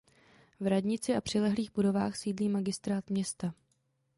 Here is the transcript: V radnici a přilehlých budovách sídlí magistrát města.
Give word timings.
V 0.59 0.67
radnici 0.67 1.15
a 1.15 1.21
přilehlých 1.21 1.73
budovách 1.73 2.15
sídlí 2.17 2.49
magistrát 2.49 3.09
města. 3.09 3.53